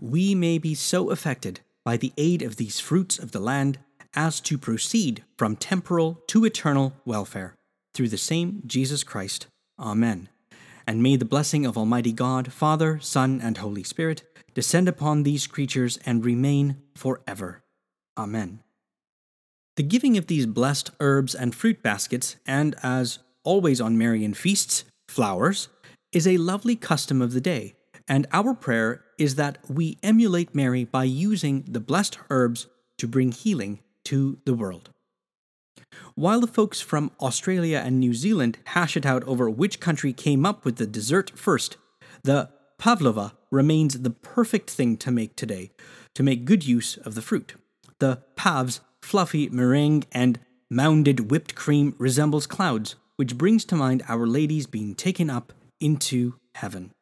we 0.00 0.34
may 0.34 0.58
be 0.58 0.74
so 0.74 1.10
affected 1.10 1.60
by 1.84 1.96
the 1.96 2.12
aid 2.16 2.42
of 2.42 2.56
these 2.56 2.80
fruits 2.80 3.18
of 3.18 3.32
the 3.32 3.40
land 3.40 3.78
as 4.14 4.40
to 4.40 4.56
proceed 4.56 5.24
from 5.36 5.56
temporal 5.56 6.22
to 6.28 6.44
eternal 6.44 6.94
welfare, 7.04 7.54
through 7.94 8.08
the 8.08 8.16
same 8.16 8.62
Jesus 8.66 9.04
Christ. 9.04 9.46
Amen. 9.78 10.28
And 10.86 11.02
may 11.02 11.16
the 11.16 11.24
blessing 11.24 11.66
of 11.66 11.76
Almighty 11.76 12.12
God, 12.12 12.52
Father, 12.52 12.98
Son, 13.00 13.40
and 13.42 13.58
Holy 13.58 13.82
Spirit 13.82 14.22
descend 14.54 14.88
upon 14.88 15.22
these 15.22 15.46
creatures 15.46 15.98
and 16.06 16.24
remain 16.24 16.78
forever. 16.96 17.62
Amen. 18.16 18.60
The 19.76 19.82
giving 19.82 20.16
of 20.16 20.26
these 20.26 20.46
blessed 20.46 20.90
herbs 20.98 21.34
and 21.34 21.54
fruit 21.54 21.82
baskets, 21.82 22.36
and 22.46 22.74
as 22.82 23.18
always 23.48 23.80
on 23.80 23.96
Marian 23.96 24.34
feasts, 24.34 24.84
flowers, 25.08 25.70
is 26.12 26.26
a 26.26 26.36
lovely 26.36 26.76
custom 26.76 27.22
of 27.22 27.32
the 27.32 27.40
day, 27.40 27.74
and 28.06 28.26
our 28.30 28.52
prayer 28.52 29.02
is 29.18 29.36
that 29.36 29.56
we 29.70 29.96
emulate 30.02 30.54
Mary 30.54 30.84
by 30.84 31.04
using 31.04 31.64
the 31.66 31.80
blessed 31.80 32.18
herbs 32.28 32.66
to 32.98 33.08
bring 33.08 33.32
healing 33.32 33.78
to 34.04 34.38
the 34.44 34.52
world. 34.52 34.90
While 36.14 36.42
the 36.42 36.46
folks 36.46 36.82
from 36.82 37.10
Australia 37.22 37.80
and 37.82 37.98
New 37.98 38.12
Zealand 38.12 38.58
hash 38.66 38.98
it 38.98 39.06
out 39.06 39.24
over 39.24 39.48
which 39.48 39.80
country 39.80 40.12
came 40.12 40.44
up 40.44 40.66
with 40.66 40.76
the 40.76 40.86
dessert 40.86 41.32
first, 41.34 41.78
the 42.24 42.50
pavlova 42.76 43.32
remains 43.50 43.98
the 43.98 44.10
perfect 44.10 44.68
thing 44.68 44.98
to 44.98 45.10
make 45.10 45.36
today 45.36 45.70
to 46.14 46.22
make 46.22 46.44
good 46.44 46.66
use 46.66 46.98
of 46.98 47.14
the 47.14 47.22
fruit. 47.22 47.54
The 47.98 48.20
pav's 48.36 48.80
fluffy 49.00 49.48
meringue 49.48 50.04
and 50.12 50.38
mounded 50.70 51.30
whipped 51.30 51.54
cream 51.54 51.94
resembles 51.96 52.46
clouds, 52.46 52.96
which 53.18 53.36
brings 53.36 53.64
to 53.64 53.74
mind 53.74 54.04
Our 54.08 54.28
Lady's 54.28 54.68
being 54.68 54.94
taken 54.94 55.28
up 55.28 55.52
into 55.80 56.34
heaven. 56.54 56.92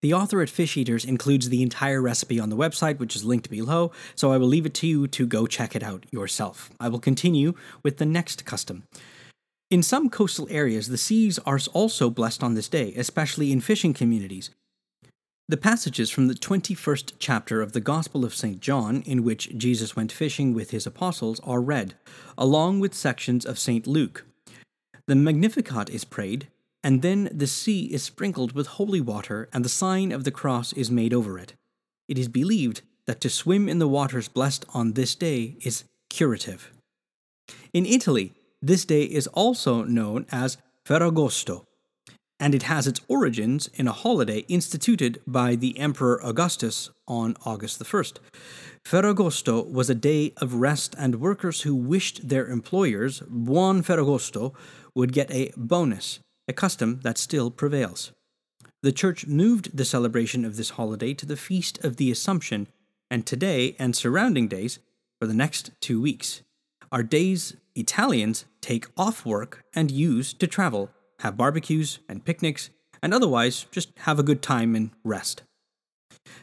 The 0.00 0.14
author 0.14 0.40
at 0.40 0.48
Fish 0.48 0.78
Eaters 0.78 1.04
includes 1.04 1.50
the 1.50 1.62
entire 1.62 2.00
recipe 2.00 2.40
on 2.40 2.48
the 2.48 2.56
website, 2.56 2.98
which 2.98 3.14
is 3.14 3.26
linked 3.26 3.50
below, 3.50 3.92
so 4.14 4.32
I 4.32 4.38
will 4.38 4.46
leave 4.46 4.64
it 4.64 4.72
to 4.74 4.86
you 4.86 5.06
to 5.08 5.26
go 5.26 5.46
check 5.46 5.76
it 5.76 5.82
out 5.82 6.06
yourself. 6.10 6.70
I 6.80 6.88
will 6.88 6.98
continue 6.98 7.52
with 7.82 7.98
the 7.98 8.06
next 8.06 8.46
custom. 8.46 8.84
In 9.70 9.82
some 9.82 10.08
coastal 10.08 10.48
areas, 10.50 10.88
the 10.88 10.96
seas 10.96 11.38
are 11.40 11.60
also 11.74 12.08
blessed 12.08 12.42
on 12.42 12.54
this 12.54 12.68
day, 12.68 12.94
especially 12.96 13.52
in 13.52 13.60
fishing 13.60 13.92
communities. 13.92 14.48
The 15.46 15.58
passages 15.58 16.08
from 16.08 16.28
the 16.28 16.34
21st 16.34 17.12
chapter 17.18 17.60
of 17.60 17.74
the 17.74 17.80
Gospel 17.80 18.24
of 18.24 18.34
St. 18.34 18.60
John, 18.60 19.02
in 19.04 19.24
which 19.24 19.54
Jesus 19.58 19.94
went 19.94 20.10
fishing 20.10 20.54
with 20.54 20.70
his 20.70 20.86
apostles, 20.86 21.38
are 21.40 21.60
read, 21.60 21.96
along 22.38 22.80
with 22.80 22.94
sections 22.94 23.44
of 23.44 23.58
St. 23.58 23.86
Luke. 23.86 24.24
The 25.10 25.16
Magnificat 25.16 25.90
is 25.90 26.04
prayed, 26.04 26.46
and 26.84 27.02
then 27.02 27.30
the 27.32 27.48
sea 27.48 27.86
is 27.86 28.00
sprinkled 28.00 28.52
with 28.52 28.78
holy 28.78 29.00
water, 29.00 29.48
and 29.52 29.64
the 29.64 29.68
sign 29.68 30.12
of 30.12 30.22
the 30.22 30.30
cross 30.30 30.72
is 30.74 30.88
made 30.88 31.12
over 31.12 31.36
it. 31.36 31.54
It 32.06 32.16
is 32.16 32.28
believed 32.28 32.82
that 33.08 33.20
to 33.22 33.28
swim 33.28 33.68
in 33.68 33.80
the 33.80 33.88
waters 33.88 34.28
blessed 34.28 34.64
on 34.72 34.92
this 34.92 35.16
day 35.16 35.56
is 35.64 35.82
curative. 36.10 36.70
In 37.72 37.86
Italy, 37.86 38.34
this 38.62 38.84
day 38.84 39.02
is 39.02 39.26
also 39.26 39.82
known 39.82 40.26
as 40.30 40.58
Ferragosto, 40.86 41.64
and 42.38 42.54
it 42.54 42.62
has 42.62 42.86
its 42.86 43.00
origins 43.08 43.68
in 43.74 43.88
a 43.88 43.92
holiday 44.04 44.44
instituted 44.46 45.20
by 45.26 45.56
the 45.56 45.76
Emperor 45.76 46.20
Augustus 46.22 46.88
on 47.08 47.34
August 47.44 47.80
the 47.80 47.84
1st. 47.84 48.18
Ferragosto 48.86 49.68
was 49.68 49.90
a 49.90 49.94
day 49.96 50.32
of 50.36 50.54
rest, 50.54 50.94
and 50.96 51.20
workers 51.20 51.62
who 51.62 51.74
wished 51.74 52.28
their 52.28 52.46
employers 52.46 53.24
Buon 53.28 53.82
Ferragosto 53.82 54.54
would 55.00 55.12
get 55.12 55.30
a 55.30 55.52
bonus 55.56 56.20
a 56.46 56.52
custom 56.52 57.00
that 57.04 57.16
still 57.16 57.50
prevails. 57.50 58.12
The 58.82 58.92
Church 58.92 59.26
moved 59.26 59.76
the 59.76 59.84
celebration 59.84 60.44
of 60.44 60.56
this 60.56 60.70
holiday 60.70 61.14
to 61.14 61.26
the 61.26 61.36
Feast 61.36 61.82
of 61.84 61.96
the 61.96 62.10
Assumption, 62.10 62.66
and 63.10 63.24
today 63.24 63.76
and 63.78 63.94
surrounding 63.94 64.48
days 64.48 64.78
for 65.20 65.26
the 65.26 65.34
next 65.34 65.70
two 65.80 66.00
weeks 66.00 66.42
are 66.90 67.02
days 67.02 67.56
Italians 67.74 68.46
take 68.60 68.86
off 68.96 69.24
work 69.24 69.64
and 69.74 69.90
use 69.90 70.32
to 70.34 70.46
travel, 70.46 70.90
have 71.20 71.36
barbecues 71.36 72.00
and 72.08 72.24
picnics, 72.24 72.70
and 73.02 73.14
otherwise 73.14 73.66
just 73.70 73.90
have 73.98 74.18
a 74.18 74.24
good 74.24 74.42
time 74.42 74.74
and 74.74 74.90
rest. 75.04 75.42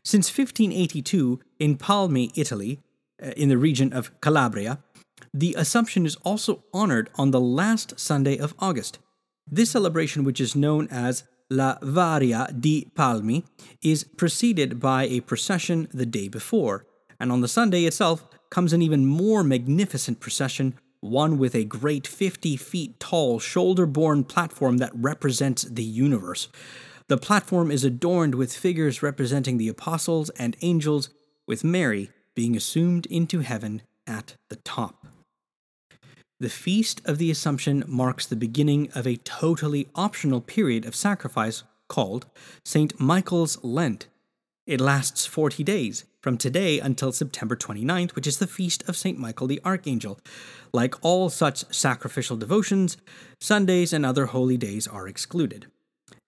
Since 0.04 0.30
1582, 0.30 1.40
in 1.60 1.78
Palmi, 1.78 2.32
Italy, 2.36 2.80
uh, 3.22 3.32
in 3.36 3.50
the 3.50 3.58
region 3.58 3.94
of 3.94 4.20
Calabria, 4.22 4.80
the 5.40 5.54
Assumption 5.56 6.06
is 6.08 6.16
also 6.18 6.64
honored 6.74 7.12
on 7.16 7.30
the 7.30 7.40
last 7.40 8.00
Sunday 8.00 8.38
of 8.38 8.56
August, 8.58 8.98
this 9.50 9.70
celebration, 9.70 10.24
which 10.24 10.42
is 10.42 10.56
known 10.56 10.88
as 10.90 11.26
La 11.52 11.78
Varia 11.84 12.50
di 12.60 12.92
Palmi, 12.96 13.46
is 13.84 14.04
preceded 14.04 14.80
by 14.80 15.06
a 15.06 15.22
procession 15.22 15.88
the 15.94 16.08
day 16.08 16.28
before, 16.28 16.88
and 17.20 17.32
on 17.32 17.42
the 17.42 17.48
Sunday 17.48 17.84
itself 17.84 18.28
comes 18.50 18.74
an 18.74 18.82
even 18.82 19.06
more 19.06 19.44
magnificent 19.44 20.20
procession, 20.20 20.74
one 21.02 21.38
with 21.38 21.54
a 21.54 21.66
great 21.66 22.08
50 22.08 22.58
feet 22.58 23.00
tall 23.00 23.38
shoulder 23.38 23.86
borne 23.86 24.24
platform 24.24 24.78
that 24.78 24.92
represents 24.96 25.64
the 25.64 25.84
universe. 25.84 26.48
The 27.10 27.18
platform 27.18 27.70
is 27.70 27.84
adorned 27.84 28.34
with 28.34 28.56
figures 28.56 29.04
representing 29.04 29.58
the 29.58 29.70
apostles 29.70 30.32
and 30.32 30.58
angels, 30.62 31.10
with 31.46 31.64
Mary 31.64 32.10
being 32.34 32.58
assumed 32.58 33.06
into 33.06 33.42
heaven 33.42 33.84
at 34.08 34.36
the 34.50 34.56
top. 34.58 35.06
The 36.40 36.50
Feast 36.50 37.02
of 37.04 37.18
the 37.18 37.32
Assumption 37.32 37.84
marks 37.88 38.28
the 38.28 38.36
beginning 38.36 38.92
of 38.94 39.08
a 39.08 39.16
totally 39.16 39.90
optional 39.96 40.40
period 40.40 40.86
of 40.86 40.96
sacrifice 40.96 41.64
called 41.88 42.28
St. 42.64 43.00
Michael's 43.00 43.58
Lent. 43.64 44.06
It 44.68 44.80
lasts 44.80 45.26
40 45.26 45.64
days, 45.64 46.06
from 46.22 46.38
today 46.38 46.80
until 46.80 47.12
September 47.12 47.56
29th, 47.56 48.14
which 48.14 48.28
is 48.28 48.38
the 48.38 48.46
feast 48.46 48.88
of 48.88 48.96
St. 48.96 49.18
Michael 49.18 49.48
the 49.48 49.60
Archangel. 49.66 50.20
Like 50.72 50.94
all 51.04 51.32
such 51.32 51.74
sacrificial 51.74 52.38
devotions, 52.38 52.98
Sundays 53.42 53.92
and 53.92 54.06
other 54.06 54.28
holy 54.28 54.58
days 54.58 54.86
are 54.86 55.08
excluded. 55.08 55.66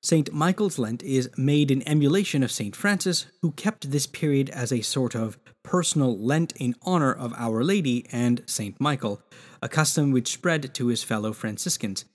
St. 0.01 0.33
Michael's 0.33 0.79
Lent 0.79 1.03
is 1.03 1.29
made 1.37 1.69
in 1.69 1.87
emulation 1.87 2.41
of 2.41 2.51
St. 2.51 2.75
Francis, 2.75 3.27
who 3.43 3.51
kept 3.51 3.91
this 3.91 4.07
period 4.07 4.49
as 4.49 4.71
a 4.71 4.81
sort 4.81 5.13
of 5.13 5.37
personal 5.69 6.17
Lent 6.17 6.51
in 6.53 6.73
honor 6.81 7.13
of 7.13 7.31
Our 7.37 7.63
Lady 7.63 8.07
and 8.11 8.41
St. 8.47 8.81
Michael, 8.81 9.21
a 9.61 9.69
custom 9.69 10.11
which 10.11 10.31
spread 10.31 10.73
to 10.73 10.87
his 10.87 11.03
fellow 11.03 11.31
Franciscans. 11.31 12.05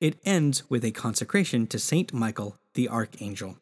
It 0.00 0.18
ends 0.24 0.68
with 0.68 0.84
a 0.84 0.90
consecration 0.90 1.68
to 1.68 1.78
St. 1.78 2.12
Michael 2.12 2.56
the 2.74 2.88
Archangel. 2.88 3.58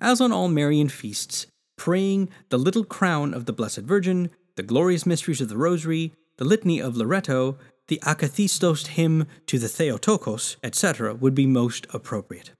As 0.00 0.20
on 0.20 0.30
all 0.30 0.46
Marian 0.46 0.88
feasts, 0.88 1.48
praying 1.76 2.28
the 2.48 2.58
little 2.58 2.84
crown 2.84 3.34
of 3.34 3.46
the 3.46 3.52
Blessed 3.52 3.80
Virgin, 3.80 4.30
the 4.54 4.62
glorious 4.62 5.04
mysteries 5.04 5.40
of 5.40 5.48
the 5.48 5.58
Rosary, 5.58 6.12
the 6.36 6.44
Litany 6.44 6.80
of 6.80 6.96
Loreto, 6.96 7.58
the 7.88 7.98
Akathistos 8.04 8.86
hymn 8.86 9.26
to 9.46 9.58
the 9.58 9.66
Theotokos, 9.66 10.58
etc., 10.62 11.12
would 11.12 11.34
be 11.34 11.46
most 11.46 11.88
appropriate. 11.92 12.52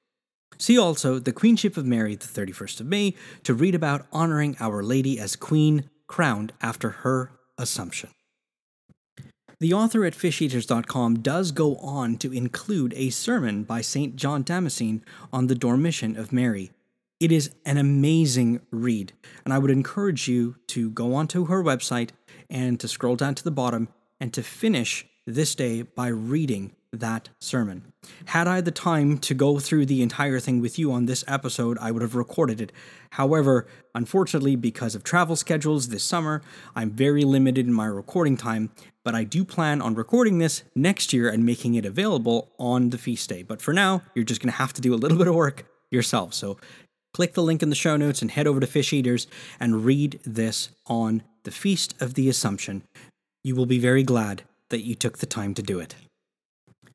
See 0.62 0.78
also 0.78 1.18
the 1.18 1.32
Queenship 1.32 1.76
of 1.76 1.86
Mary, 1.86 2.14
the 2.14 2.24
31st 2.24 2.82
of 2.82 2.86
May, 2.86 3.16
to 3.42 3.52
read 3.52 3.74
about 3.74 4.06
honoring 4.12 4.56
Our 4.60 4.84
Lady 4.84 5.18
as 5.18 5.34
Queen, 5.34 5.90
crowned 6.06 6.52
after 6.62 6.90
her 6.90 7.32
Assumption. 7.58 8.10
The 9.58 9.72
author 9.72 10.04
at 10.04 10.14
fisheaters.com 10.14 11.18
does 11.18 11.50
go 11.50 11.74
on 11.78 12.16
to 12.18 12.32
include 12.32 12.94
a 12.94 13.10
sermon 13.10 13.64
by 13.64 13.80
St. 13.80 14.14
John 14.14 14.44
Damascene 14.44 15.04
on 15.32 15.48
the 15.48 15.56
Dormition 15.56 16.16
of 16.16 16.32
Mary. 16.32 16.70
It 17.18 17.32
is 17.32 17.50
an 17.66 17.76
amazing 17.76 18.60
read, 18.70 19.14
and 19.44 19.52
I 19.52 19.58
would 19.58 19.72
encourage 19.72 20.28
you 20.28 20.54
to 20.68 20.90
go 20.90 21.16
onto 21.16 21.46
her 21.46 21.64
website 21.64 22.10
and 22.48 22.78
to 22.78 22.86
scroll 22.86 23.16
down 23.16 23.34
to 23.34 23.42
the 23.42 23.50
bottom 23.50 23.88
and 24.20 24.32
to 24.34 24.44
finish 24.44 25.06
this 25.26 25.56
day 25.56 25.82
by 25.82 26.06
reading 26.06 26.76
that 26.92 27.30
sermon. 27.40 27.92
Had 28.26 28.46
I 28.46 28.60
the 28.60 28.70
time 28.70 29.18
to 29.18 29.34
go 29.34 29.58
through 29.58 29.86
the 29.86 30.02
entire 30.02 30.38
thing 30.40 30.60
with 30.60 30.78
you 30.78 30.92
on 30.92 31.06
this 31.06 31.24
episode, 31.26 31.78
I 31.80 31.90
would 31.90 32.02
have 32.02 32.14
recorded 32.14 32.60
it. 32.60 32.72
However, 33.10 33.66
unfortunately, 33.94 34.56
because 34.56 34.94
of 34.94 35.02
travel 35.02 35.36
schedules 35.36 35.88
this 35.88 36.04
summer, 36.04 36.42
I'm 36.74 36.90
very 36.90 37.24
limited 37.24 37.66
in 37.66 37.72
my 37.72 37.86
recording 37.86 38.36
time, 38.36 38.70
but 39.04 39.14
I 39.14 39.24
do 39.24 39.44
plan 39.44 39.80
on 39.80 39.94
recording 39.94 40.38
this 40.38 40.64
next 40.74 41.12
year 41.12 41.28
and 41.28 41.46
making 41.46 41.74
it 41.74 41.86
available 41.86 42.52
on 42.58 42.90
the 42.90 42.98
feast 42.98 43.28
day. 43.28 43.42
But 43.42 43.62
for 43.62 43.72
now, 43.72 44.02
you're 44.14 44.24
just 44.24 44.42
going 44.42 44.52
to 44.52 44.58
have 44.58 44.72
to 44.74 44.82
do 44.82 44.94
a 44.94 44.96
little 44.96 45.18
bit 45.18 45.28
of 45.28 45.34
work 45.34 45.64
yourself. 45.90 46.34
So 46.34 46.58
click 47.14 47.34
the 47.34 47.42
link 47.42 47.62
in 47.62 47.70
the 47.70 47.74
show 47.74 47.96
notes 47.96 48.22
and 48.22 48.30
head 48.30 48.46
over 48.46 48.60
to 48.60 48.66
Fish 48.66 48.92
Eaters 48.92 49.26
and 49.58 49.84
read 49.84 50.20
this 50.24 50.70
on 50.86 51.22
the 51.44 51.50
Feast 51.50 51.94
of 52.00 52.14
the 52.14 52.28
Assumption. 52.28 52.82
You 53.44 53.56
will 53.56 53.66
be 53.66 53.78
very 53.78 54.02
glad 54.02 54.42
that 54.68 54.82
you 54.82 54.94
took 54.94 55.18
the 55.18 55.26
time 55.26 55.54
to 55.54 55.62
do 55.62 55.78
it. 55.78 55.94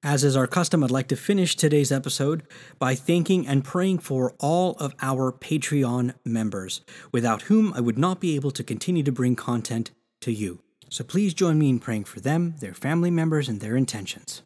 As 0.04 0.24
is 0.24 0.36
our 0.36 0.48
custom, 0.48 0.84
I'd 0.84 0.92
like 0.92 1.08
to 1.08 1.16
finish 1.16 1.56
today's 1.56 1.92
episode 1.92 2.44
by 2.78 2.94
thanking 2.94 3.48
and 3.48 3.64
praying 3.64 4.00
for 4.00 4.36
all 4.40 4.76
of 4.80 4.94
our 5.02 5.32
Patreon 5.32 6.14
members, 6.24 6.82
without 7.12 7.44
whom 7.44 7.74
I 7.74 7.82
would 7.82 7.98
not 7.98 8.20
be 8.20 8.36
able 8.36 8.52
to 8.52 8.64
continue 8.64 9.04
to 9.04 9.12
bring 9.12 9.36
content 9.36 9.92
to 10.22 10.32
you. 10.32 10.60
So 10.90 11.04
please 11.04 11.34
join 11.34 11.58
me 11.58 11.70
in 11.70 11.80
praying 11.80 12.06
for 12.06 12.20
them, 12.20 12.56
their 12.60 12.74
family 12.74 13.10
members, 13.10 13.50
and 13.50 13.60
their 13.60 13.76
intentions. 13.76 14.44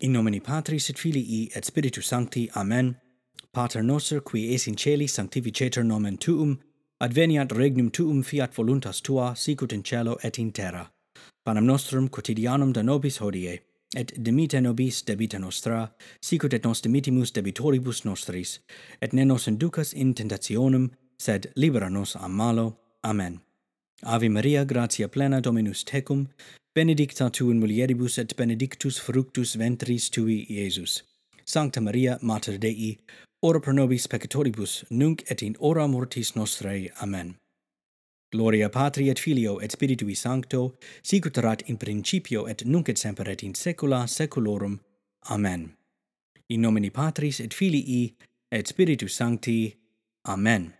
In 0.00 0.12
nomine 0.12 0.40
Patris 0.40 0.90
et 0.90 0.98
Filii 0.98 1.50
et 1.54 1.64
Spiritus 1.64 2.06
Sancti. 2.06 2.50
Amen. 2.56 2.96
Pater 3.52 3.82
noster 3.82 4.20
qui 4.20 4.54
es 4.54 4.66
in 4.66 4.76
celi 4.76 5.06
sanctificetur 5.06 5.84
nomen 5.84 6.18
tuum, 6.18 6.58
adveniat 7.00 7.48
regnum 7.52 7.90
tuum 7.90 8.22
fiat 8.22 8.52
voluntas 8.52 9.02
tua 9.02 9.34
sicut 9.36 9.72
in 9.72 9.82
cielo 9.82 10.16
et 10.22 10.38
in 10.38 10.52
terra. 10.52 10.90
Panem 11.44 11.66
nostrum 11.66 12.08
quotidianum 12.08 12.72
da 12.72 12.82
nobis 12.82 13.18
hodie, 13.18 13.60
et 13.94 14.12
dimite 14.24 14.60
nobis 14.60 15.02
debita 15.06 15.38
nostra, 15.38 15.88
sicut 16.20 16.54
et 16.54 16.64
nos 16.64 16.82
dimitimus 16.82 17.32
debitoribus 17.32 18.04
nostris, 18.04 18.58
et 19.00 19.12
ne 19.12 19.24
nos 19.24 19.46
inducas 19.48 19.92
in 19.94 20.14
tentationem, 20.14 20.90
sed 21.18 21.52
libera 21.56 21.88
nos 21.90 22.16
a 22.16 22.28
malo. 22.28 22.76
Amen. 23.04 23.40
Ave 24.02 24.28
Maria, 24.28 24.64
gratia 24.64 25.08
plena 25.08 25.40
Dominus 25.40 25.84
tecum, 25.84 26.26
benedicta 26.74 27.30
tu 27.30 27.50
in 27.50 27.60
mulieribus 27.60 28.18
et 28.18 28.36
benedictus 28.36 28.98
fructus 28.98 29.56
ventris 29.56 30.10
tui, 30.10 30.46
Iesus. 30.50 31.02
Sancta 31.44 31.80
Maria, 31.80 32.18
Mater 32.22 32.58
Dei, 32.58 32.98
ora 33.42 33.60
pro 33.60 33.72
nobis 33.72 34.06
peccatoribus, 34.06 34.84
nunc 34.90 35.22
et 35.30 35.42
in 35.42 35.56
hora 35.60 35.86
mortis 35.86 36.34
nostrae. 36.34 36.90
Amen. 37.00 37.36
Gloria 38.32 38.68
Patri 38.68 39.08
et 39.08 39.18
Filio 39.18 39.58
et 39.58 39.70
Spiritui 39.70 40.16
Sancto, 40.16 40.74
erat 41.36 41.62
in 41.68 41.76
principio 41.76 42.46
et 42.46 42.64
nunc 42.66 42.88
et 42.88 42.98
semper 42.98 43.28
et 43.28 43.42
in 43.42 43.54
saecula 43.54 44.06
saeculorum. 44.08 44.80
Amen. 45.30 45.76
In 46.48 46.60
nomine 46.60 46.90
Patris 46.90 47.40
et 47.40 47.54
Filii 47.54 48.14
et 48.50 48.66
Spiritus 48.66 49.14
Sancti. 49.14 49.76
Amen. 50.26 50.74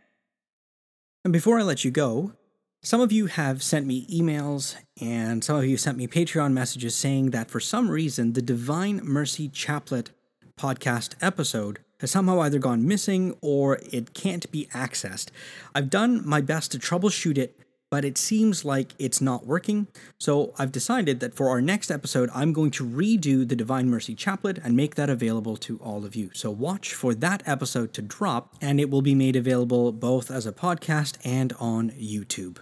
And 1.25 1.33
before 1.33 1.59
I 1.59 1.63
let 1.63 1.85
you 1.85 1.91
go, 1.91 2.33
some 2.83 3.01
of 3.01 3.13
you 3.13 3.27
have 3.27 3.63
sent 3.63 3.87
me 3.87 4.07
emails 4.07 4.77
and 5.01 5.43
some 5.43 5.57
of 5.57 5.67
you 5.67 5.77
sent 5.77 5.99
me 5.99 6.07
Patreon 6.07 6.53
messages 6.53 6.95
saying 6.95 7.31
that 7.31 7.51
for 7.51 7.61
some 7.61 7.91
reason 7.91 8.33
the 8.33 8.43
Divine 8.43 9.01
Mercy 9.03 9.49
Chaplet 9.49 10.11
podcast 10.59 11.15
episode 11.21 11.81
has 12.01 12.11
somehow 12.11 12.41
either 12.41 12.59
gone 12.59 12.87
missing 12.87 13.35
or 13.41 13.79
it 13.91 14.15
can't 14.15 14.51
be 14.51 14.67
accessed. 14.73 15.29
I've 15.75 15.91
done 15.91 16.27
my 16.27 16.41
best 16.41 16.73
to 16.73 16.79
troubleshoot 16.79 17.39
it, 17.39 17.59
but 17.91 18.05
it 18.05 18.19
seems 18.19 18.65
like 18.65 18.95
it's 18.99 19.21
not 19.21 19.47
working. 19.47 19.87
So 20.19 20.53
I've 20.59 20.73
decided 20.73 21.21
that 21.21 21.35
for 21.35 21.49
our 21.49 21.63
next 21.63 21.91
episode, 21.91 22.31
I'm 22.35 22.53
going 22.53 22.73
to 22.73 22.85
redo 22.85 23.49
the 23.49 23.57
Divine 23.57 23.89
Mercy 23.89 24.15
Chaplet 24.15 24.59
and 24.65 24.77
make 24.77 24.97
that 24.97 25.09
available 25.09 25.57
to 25.59 25.79
all 25.79 26.05
of 26.05 26.17
you. 26.17 26.31
So 26.35 26.51
watch 26.51 26.95
for 26.95 27.15
that 27.15 27.43
episode 27.47 27.93
to 27.95 28.03
drop, 28.03 28.57
and 28.61 28.81
it 28.81 28.91
will 28.91 29.03
be 29.03 29.15
made 29.15 29.37
available 29.37 29.93
both 29.93 30.31
as 30.31 30.47
a 30.47 30.53
podcast 30.53 31.19
and 31.25 31.53
on 31.61 31.91
YouTube. 31.91 32.59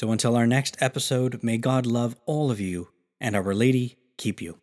So 0.00 0.12
until 0.12 0.36
our 0.36 0.46
next 0.46 0.76
episode, 0.80 1.42
may 1.42 1.58
God 1.58 1.84
love 1.84 2.16
all 2.24 2.50
of 2.50 2.60
you 2.60 2.88
and 3.20 3.34
Our 3.34 3.54
Lady 3.54 3.96
keep 4.16 4.40
you. 4.40 4.58